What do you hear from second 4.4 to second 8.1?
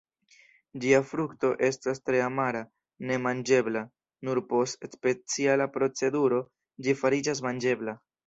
post speciala proceduro ĝi fariĝas manĝebla.